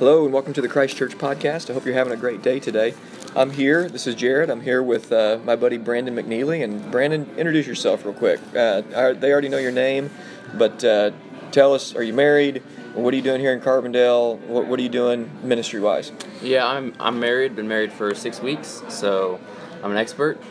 [0.00, 1.70] Hello and welcome to the Christ Church podcast.
[1.70, 2.94] I hope you're having a great day today.
[3.36, 3.88] I'm here.
[3.88, 4.50] This is Jared.
[4.50, 6.64] I'm here with uh, my buddy Brandon McNeely.
[6.64, 8.40] And Brandon, introduce yourself real quick.
[8.56, 8.80] Uh,
[9.12, 10.10] they already know your name,
[10.54, 11.12] but uh,
[11.52, 12.60] tell us: Are you married?
[12.94, 14.40] What are you doing here in Carbondale?
[14.48, 16.10] What, what are you doing ministry wise?
[16.42, 17.54] Yeah, I'm I'm married.
[17.54, 19.38] Been married for six weeks, so
[19.80, 20.42] I'm an expert.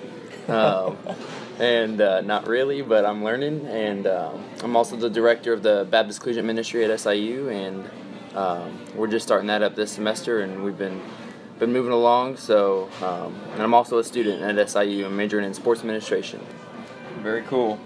[0.47, 0.97] Um,
[1.59, 3.65] and uh, not really, but I'm learning.
[3.67, 7.89] And um, I'm also the director of the Baptist Collegiate Ministry at SIU, and
[8.35, 11.01] um, we're just starting that up this semester, and we've been
[11.59, 12.37] been moving along.
[12.37, 15.05] So, um, and I'm also a student at SIU.
[15.05, 16.39] I'm majoring in sports administration.
[17.21, 17.79] Very cool.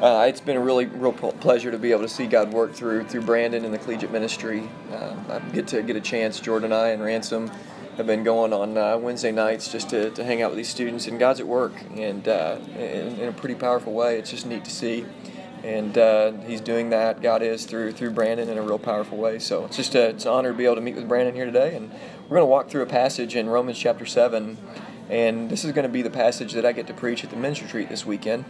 [0.00, 3.04] Uh, it's been a really real pleasure to be able to see God work through
[3.04, 4.68] through Brandon and the collegiate ministry.
[4.92, 6.40] Uh, I get to get a chance.
[6.40, 7.50] Jordan and I and Ransom
[7.96, 11.06] have been going on uh, Wednesday nights just to, to hang out with these students,
[11.06, 14.18] and God's at work and uh, in, in, a pretty powerful way.
[14.18, 15.04] It's just neat to see
[15.64, 17.20] and uh, he's doing that.
[17.22, 19.38] God is through through Brandon in a real powerful way.
[19.38, 21.46] So it's just a, it's an honor to be able to meet with Brandon here
[21.46, 21.90] today, and
[22.28, 24.56] we're going to walk through a passage in Romans chapter seven,
[25.08, 27.36] and this is going to be the passage that I get to preach at the
[27.36, 28.44] men's retreat this weekend.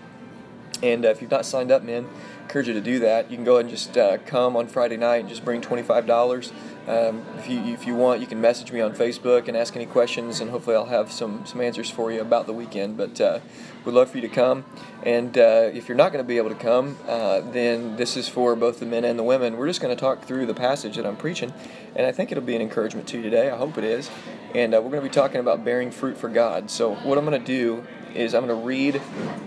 [0.82, 3.30] And uh, if you've not signed up, man, I encourage you to do that.
[3.30, 5.82] You can go ahead and just uh, come on Friday night and just bring twenty
[5.82, 6.52] five dollars.
[6.88, 9.86] Um, if you if you want, you can message me on Facebook and ask any
[9.86, 12.96] questions, and hopefully I'll have some some answers for you about the weekend.
[12.96, 13.40] But uh,
[13.84, 14.64] we'd love for you to come.
[15.04, 18.28] And uh, if you're not going to be able to come, uh, then this is
[18.28, 19.56] for both the men and the women.
[19.56, 21.52] We're just going to talk through the passage that I'm preaching,
[21.94, 23.50] and I think it'll be an encouragement to you today.
[23.50, 24.10] I hope it is.
[24.54, 26.70] And uh, we're going to be talking about bearing fruit for God.
[26.70, 29.00] So what I'm going to do is I'm going to read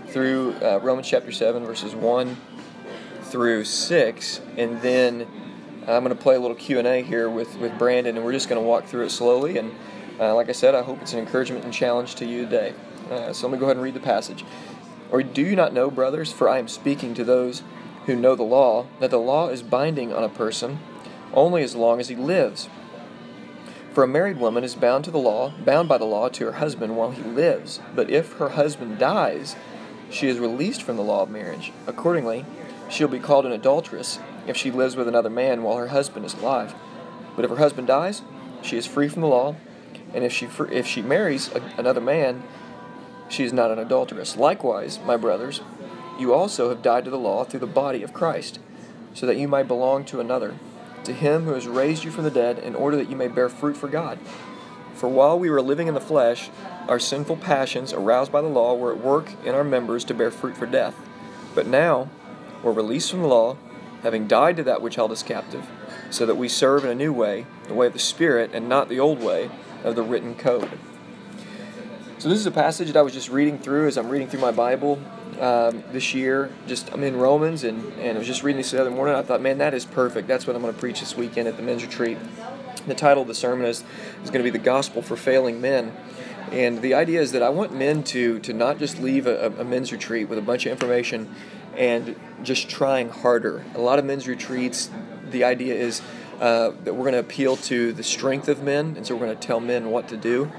[0.08, 2.36] through uh, Romans chapter seven, verses one
[3.22, 5.26] through six, and then
[5.86, 8.60] I'm going to play a little Q&A here with, with Brandon, and we're just going
[8.60, 9.58] to walk through it slowly.
[9.58, 9.72] And
[10.18, 12.74] uh, like I said, I hope it's an encouragement and challenge to you today.
[13.10, 14.44] Uh, so let me go ahead and read the passage.
[15.10, 17.62] Or do you not know, brothers, for I am speaking to those
[18.06, 20.78] who know the law, that the law is binding on a person
[21.32, 22.68] only as long as he lives.
[23.94, 26.52] For a married woman is bound to the law, bound by the law to her
[26.54, 27.78] husband while he lives.
[27.94, 29.54] But if her husband dies,
[30.10, 31.72] she is released from the law of marriage.
[31.86, 32.44] Accordingly,
[32.90, 36.34] she'll be called an adulteress if she lives with another man while her husband is
[36.34, 36.74] alive.
[37.36, 38.22] But if her husband dies,
[38.62, 39.54] she is free from the law,
[40.12, 42.42] and if she if she marries a, another man,
[43.28, 44.36] she is not an adulteress.
[44.36, 45.60] Likewise, my brothers,
[46.18, 48.58] you also have died to the law through the body of Christ,
[49.14, 50.56] so that you might belong to another,
[51.04, 53.48] to him who has raised you from the dead, in order that you may bear
[53.48, 54.18] fruit for God.
[54.94, 56.50] For while we were living in the flesh,
[56.88, 60.30] our sinful passions, aroused by the law, were at work in our members to bear
[60.30, 60.94] fruit for death.
[61.54, 62.08] But now
[62.62, 63.56] we're released from the law,
[64.02, 65.66] having died to that which held us captive,
[66.10, 68.88] so that we serve in a new way, the way of the Spirit, and not
[68.88, 69.50] the old way
[69.82, 70.78] of the written code.
[72.18, 74.40] So this is a passage that I was just reading through as I'm reading through
[74.40, 74.98] my Bible
[75.40, 76.50] um, this year.
[76.66, 79.14] Just I'm in Romans, and, and I was just reading this the other morning.
[79.14, 80.28] I thought, man, that is perfect.
[80.28, 82.18] That's what I'm going to preach this weekend at the men's retreat.
[82.86, 83.82] The title of the sermon is,
[84.22, 85.92] is going to be the gospel for failing men.
[86.52, 89.64] And the idea is that I want men to to not just leave a, a
[89.64, 91.34] men's retreat with a bunch of information
[91.76, 93.64] and just trying harder.
[93.74, 94.90] A lot of men's retreats,
[95.30, 96.02] the idea is
[96.40, 99.36] uh, that we're going to appeal to the strength of men, and so we're going
[99.36, 100.50] to tell men what to do.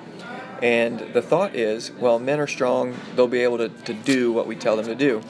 [0.66, 4.48] And the thought is, well, men are strong, they'll be able to, to do what
[4.48, 5.22] we tell them to do.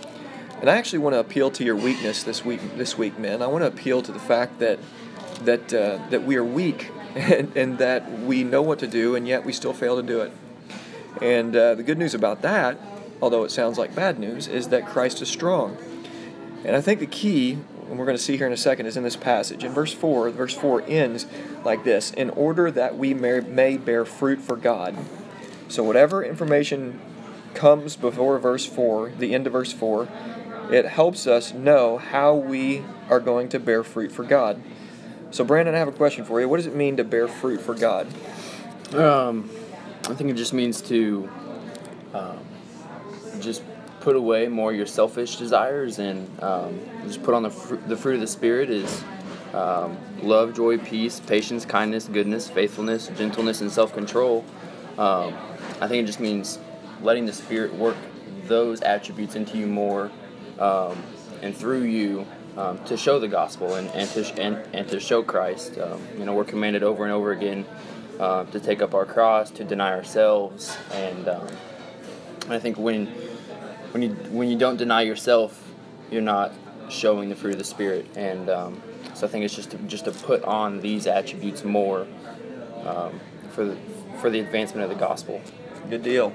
[0.62, 3.42] And I actually want to appeal to your weakness this week, this week, men.
[3.42, 4.80] I want to appeal to the fact that
[5.42, 9.28] that uh, that we are weak and, and, that we know what to do, and
[9.28, 10.32] yet we still fail to do it.
[11.22, 12.78] And uh, the good news about that,
[13.22, 15.76] although it sounds like bad news, is that Christ is strong.
[16.64, 17.58] And I think the key
[17.90, 19.64] and we're going to see here in a second, is in this passage.
[19.64, 21.28] In verse 4, verse 4 ends
[21.64, 24.96] like this In order that we may, may bear fruit for God.
[25.68, 27.00] So, whatever information
[27.54, 30.08] comes before verse 4, the end of verse 4,
[30.72, 34.62] it helps us know how we are going to bear fruit for God.
[35.32, 36.48] So, Brandon, I have a question for you.
[36.48, 38.08] What does it mean to bear fruit for God?
[38.94, 39.50] Um,
[40.08, 41.30] I think it just means to
[42.14, 42.40] um,
[43.40, 43.64] just
[44.02, 48.16] put away more your selfish desires and um, just put on the, fr- the fruit
[48.16, 49.04] of the Spirit is
[49.54, 54.46] um, love, joy, peace, patience, kindness, goodness, faithfulness, gentleness, and self control.
[54.98, 55.34] Um,
[55.82, 56.60] I think it just means
[57.02, 57.98] letting the Spirit work
[58.46, 60.12] those attributes into you more
[60.60, 61.02] um,
[61.42, 62.26] and through you
[62.58, 65.78] um, to show the gospel and, and, to, and, and to show Christ.
[65.78, 67.66] Um, you know, we're commanded over and over again
[68.20, 71.28] uh, to take up our cross, to deny ourselves, and
[72.50, 73.08] I think when
[73.92, 75.72] when you when you don't deny yourself,
[76.12, 76.54] you're not
[76.90, 78.06] showing the fruit of the spirit.
[78.16, 78.82] And um,
[79.14, 82.08] so I think it's just to, just to put on these attributes more
[82.86, 83.20] um,
[83.50, 83.78] for the
[84.22, 85.42] for the advancement of the gospel.
[85.90, 86.34] Good deal.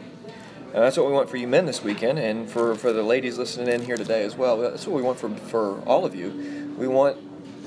[0.73, 3.37] And that's what we want for you men this weekend, and for, for the ladies
[3.37, 4.57] listening in here today as well.
[4.59, 6.75] That's what we want for, for all of you.
[6.79, 7.17] We want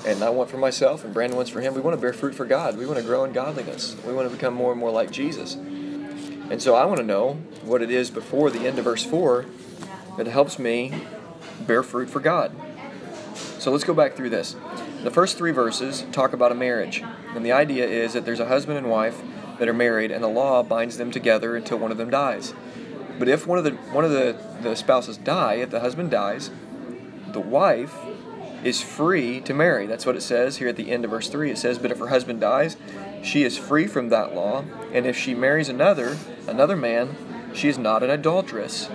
[0.05, 1.73] and I want for myself, and Brandon wants for him.
[1.73, 2.77] We want to bear fruit for God.
[2.77, 3.95] We want to grow in godliness.
[4.05, 5.55] We want to become more and more like Jesus.
[5.55, 9.45] And so I want to know what it is before the end of verse 4
[10.17, 10.93] that helps me
[11.65, 12.51] bear fruit for God.
[13.59, 14.55] So let's go back through this.
[15.03, 17.01] The first three verses talk about a marriage.
[17.33, 19.21] And the idea is that there's a husband and wife
[19.63, 22.53] that are married, and the law binds them together until one of them dies.
[23.17, 26.51] But if one of the one of the, the spouses die, if the husband dies,
[27.31, 27.95] the wife
[28.61, 29.87] is free to marry.
[29.87, 31.49] That's what it says here at the end of verse 3.
[31.49, 32.75] It says, But if her husband dies,
[33.21, 37.15] she is free from that law, and if she marries another, another man,
[37.53, 38.89] she is not an adulteress.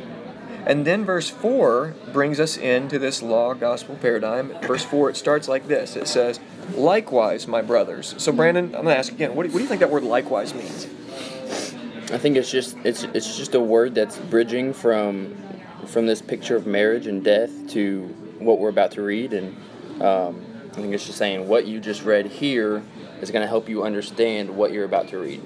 [0.66, 4.52] And then verse 4 brings us into this law gospel paradigm.
[4.60, 6.40] Verse 4, it starts like this it says,
[6.74, 8.14] Likewise, my brothers.
[8.18, 10.04] So, Brandon, I'm going to ask again, what do, what do you think that word
[10.04, 10.86] likewise means?
[12.10, 15.36] I think it's just it's it's just a word that's bridging from
[15.86, 18.06] from this picture of marriage and death to
[18.38, 19.54] what we're about to read, and
[20.02, 22.82] um, I think it's just saying what you just read here
[23.20, 25.42] is going to help you understand what you're about to read.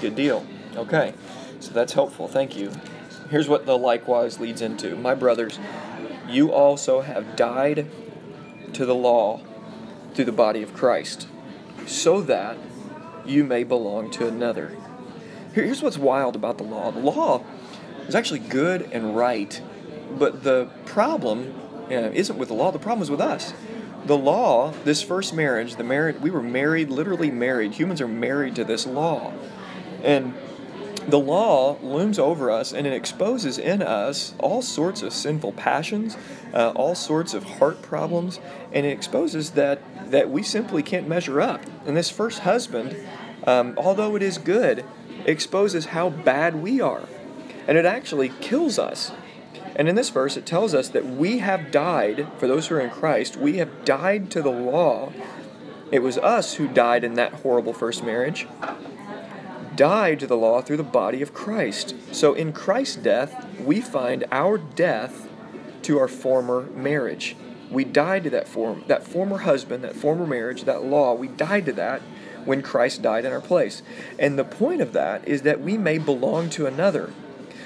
[0.00, 0.44] Good deal.
[0.76, 1.14] Okay,
[1.60, 2.28] so that's helpful.
[2.28, 2.70] Thank you.
[3.30, 4.96] Here's what the likewise leads into.
[4.96, 5.58] My brothers,
[6.28, 7.86] you also have died
[8.74, 9.40] to the law
[10.14, 11.28] through the body of Christ,
[11.86, 12.56] so that
[13.26, 14.76] you may belong to another.
[15.52, 17.44] Here's what's wild about the law the law
[18.06, 19.60] is actually good and right,
[20.18, 21.54] but the problem
[21.90, 23.52] uh, isn't with the law, the problem is with us.
[24.06, 27.72] The law, this first marriage, the marriage, we were married, literally married.
[27.72, 29.32] Humans are married to this law.
[30.02, 30.34] And
[31.08, 36.16] the law looms over us and it exposes in us all sorts of sinful passions,
[36.52, 38.40] uh, all sorts of heart problems,
[38.72, 39.80] and it exposes that,
[40.14, 41.60] that we simply can't measure up.
[41.84, 42.96] And this first husband,
[43.48, 44.84] um, although it is good,
[45.24, 47.08] exposes how bad we are.
[47.66, 49.10] And it actually kills us.
[49.74, 52.80] And in this verse, it tells us that we have died, for those who are
[52.80, 55.12] in Christ, we have died to the law.
[55.90, 58.46] It was us who died in that horrible first marriage,
[59.74, 61.96] died to the law through the body of Christ.
[62.12, 65.28] So in Christ's death, we find our death
[65.82, 67.34] to our former marriage.
[67.70, 71.14] We died to that form, that former husband, that former marriage, that law.
[71.14, 72.02] We died to that
[72.44, 73.82] when Christ died in our place.
[74.18, 77.12] And the point of that is that we may belong to another.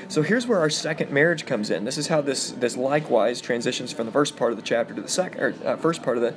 [0.08, 1.84] So here's where our second marriage comes in.
[1.84, 5.02] This is how this this likewise transitions from the first part of the chapter to
[5.02, 6.34] the second, or uh, first part of the,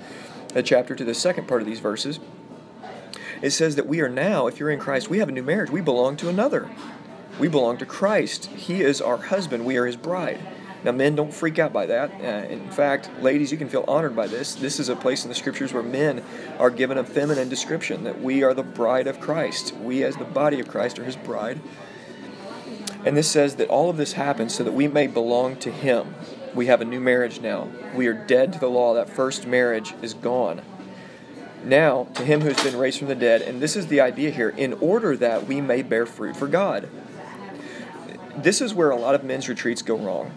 [0.54, 2.20] the chapter to the second part of these verses.
[3.42, 5.72] It says that we are now, if you're in Christ, we have a new marriage.
[5.72, 6.70] We belong to another.
[7.40, 8.48] We belong to Christ.
[8.48, 9.66] He is our husband.
[9.66, 10.40] We are His bride.
[10.84, 12.12] Now, men, don't freak out by that.
[12.12, 14.56] Uh, in fact, ladies, you can feel honored by this.
[14.56, 16.24] This is a place in the scriptures where men
[16.58, 19.76] are given a feminine description that we are the bride of Christ.
[19.76, 21.62] We, as the body of Christ, are his bride.
[23.06, 26.16] And this says that all of this happens so that we may belong to him.
[26.56, 27.70] We have a new marriage now.
[27.96, 28.96] We are dead to the law.
[28.96, 30.64] That first marriage is gone.
[31.64, 34.50] Now, to him who's been raised from the dead, and this is the idea here,
[34.50, 36.90] in order that we may bear fruit for God.
[38.36, 40.32] This is where a lot of men's retreats go wrong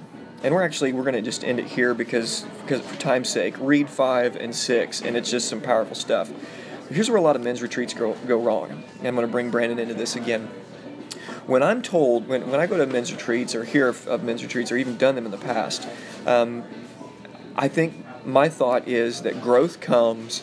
[0.45, 3.57] and we're actually we're going to just end it here because because for time's sake
[3.59, 6.31] read five and six and it's just some powerful stuff.
[6.91, 9.51] Here's where a lot of men's retreats go, go wrong and i'm going to bring
[9.51, 10.49] brandon into this again.
[11.47, 14.43] When i'm told when, when i go to men's retreats or hear of, of men's
[14.43, 15.89] retreats or even done them in the past
[16.27, 16.63] um,
[17.57, 20.43] i think my thought is that growth comes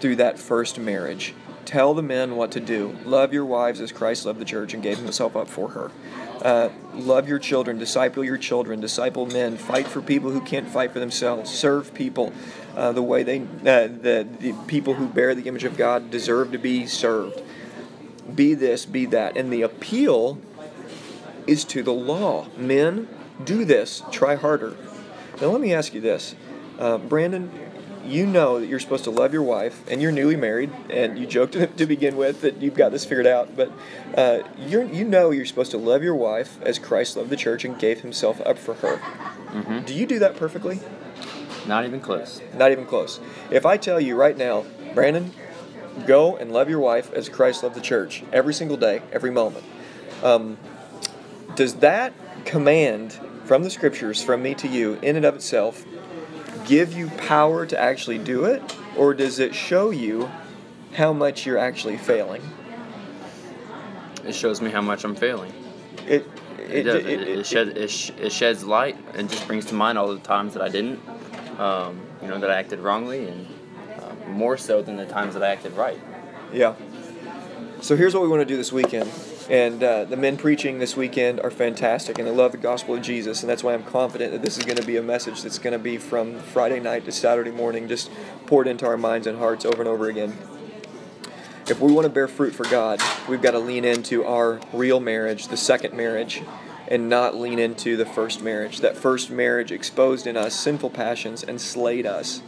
[0.00, 1.34] through that first marriage.
[1.64, 2.96] Tell the men what to do.
[3.04, 5.90] Love your wives as christ loved the church and gave himself up for her
[6.42, 10.92] uh, love your children, disciple your children, disciple men, fight for people who can't fight
[10.92, 12.32] for themselves, serve people
[12.76, 16.52] uh, the way they, uh, the, the people who bear the image of God deserve
[16.52, 17.42] to be served.
[18.34, 19.36] Be this, be that.
[19.36, 20.38] And the appeal
[21.46, 22.46] is to the law.
[22.56, 23.08] Men,
[23.44, 24.76] do this, try harder.
[25.40, 26.34] Now, let me ask you this.
[26.78, 27.50] Uh, Brandon,
[28.04, 31.26] you know that you're supposed to love your wife, and you're newly married, and you
[31.26, 33.72] joked to begin with that you've got this figured out, but
[34.16, 37.64] uh, you you know you're supposed to love your wife as Christ loved the church
[37.64, 38.96] and gave himself up for her.
[38.96, 39.80] Mm-hmm.
[39.80, 40.80] Do you do that perfectly?
[41.66, 42.40] Not even close.
[42.54, 43.20] Not even close.
[43.50, 44.64] If I tell you right now,
[44.94, 45.32] Brandon,
[46.06, 49.64] go and love your wife as Christ loved the church every single day, every moment,
[50.22, 50.58] um,
[51.54, 52.12] does that
[52.44, 55.84] command from the scriptures, from me to you, in and of itself,
[56.66, 58.62] give you power to actually do it,
[58.96, 60.30] or does it show you
[60.94, 62.42] how much you're actually failing?
[64.24, 65.52] It shows me how much I'm failing.
[66.06, 66.26] It
[66.58, 66.94] it, it does.
[66.96, 70.12] It, it, it, shed, it, sh- it sheds light and just brings to mind all
[70.12, 71.00] the times that I didn't,
[71.58, 73.46] um, you know, that I acted wrongly, and
[73.98, 75.98] uh, more so than the times that I acted right.
[76.52, 76.74] Yeah.
[77.80, 79.10] So here's what we want to do this weekend.
[79.50, 83.02] And uh, the men preaching this weekend are fantastic, and they love the gospel of
[83.02, 83.42] Jesus.
[83.42, 85.72] And that's why I'm confident that this is going to be a message that's going
[85.72, 88.12] to be from Friday night to Saturday morning, just
[88.46, 90.38] poured into our minds and hearts over and over again.
[91.66, 95.00] If we want to bear fruit for God, we've got to lean into our real
[95.00, 96.42] marriage, the second marriage,
[96.86, 98.78] and not lean into the first marriage.
[98.78, 102.40] That first marriage exposed in us sinful passions and slayed us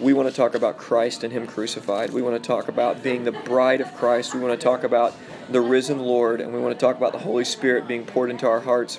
[0.00, 2.10] we want to talk about Christ and Him crucified.
[2.10, 4.34] We want to talk about being the bride of Christ.
[4.34, 5.14] We want to talk about
[5.50, 8.46] the risen Lord, and we want to talk about the Holy Spirit being poured into
[8.46, 8.98] our hearts,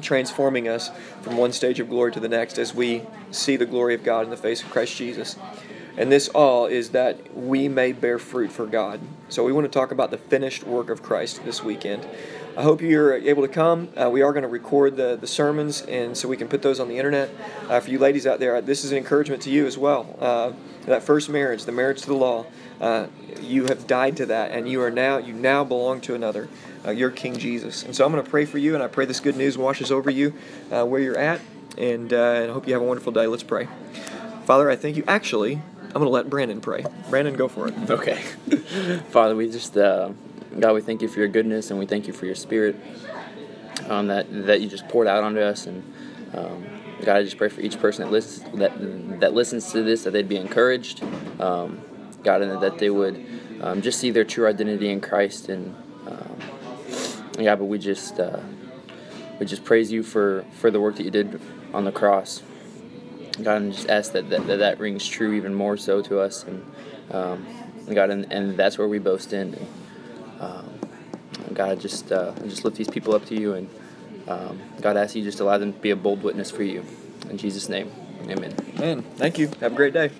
[0.00, 0.90] transforming us
[1.22, 4.24] from one stage of glory to the next as we see the glory of God
[4.24, 5.36] in the face of Christ Jesus.
[5.96, 9.00] And this all is that we may bear fruit for God.
[9.28, 12.06] So we want to talk about the finished work of Christ this weekend.
[12.54, 13.88] I hope you're able to come.
[13.96, 16.80] Uh, we are going to record the, the sermons, and so we can put those
[16.80, 17.30] on the internet.
[17.66, 20.14] Uh, for you ladies out there, this is an encouragement to you as well.
[20.20, 20.52] Uh,
[20.84, 22.44] that first marriage, the marriage to the law,
[22.78, 23.06] uh,
[23.40, 26.48] you have died to that, and you are now you now belong to another.
[26.84, 29.06] Uh, you're King Jesus, and so I'm going to pray for you, and I pray
[29.06, 30.34] this good news washes over you
[30.70, 31.40] uh, where you're at,
[31.78, 33.26] and, and I hope you have a wonderful day.
[33.26, 33.66] Let's pray.
[34.44, 35.04] Father, I thank you.
[35.08, 36.84] Actually, I'm going to let Brandon pray.
[37.08, 37.74] Brandon, go for it.
[37.88, 38.16] Okay.
[39.10, 39.74] Father, we just
[40.58, 42.76] God, we thank you for your goodness and we thank you for your spirit
[43.88, 45.66] um, that that you just poured out onto us.
[45.66, 45.82] And
[46.34, 46.66] um,
[47.04, 50.12] God, I just pray for each person that listens that that listens to this that
[50.12, 51.02] they'd be encouraged.
[51.40, 51.80] Um,
[52.22, 53.24] God, and that they would
[53.60, 55.48] um, just see their true identity in Christ.
[55.48, 55.74] And
[56.06, 56.36] um,
[57.38, 58.40] yeah, but we just uh,
[59.40, 61.40] we just praise you for for the work that you did
[61.74, 62.42] on the cross.
[63.42, 66.44] God, and just ask that that, that, that rings true even more so to us.
[66.44, 66.64] And
[67.10, 67.46] um,
[67.92, 69.56] God, and, and that's where we boast in.
[70.42, 73.68] And, um, God, just uh, just lift these people up to you, and
[74.28, 76.84] um, God, I ask you just allow them to be a bold witness for you.
[77.30, 77.90] In Jesus' name,
[78.28, 78.54] Amen.
[78.76, 79.02] Amen.
[79.16, 79.48] Thank you.
[79.60, 80.10] Have a great day.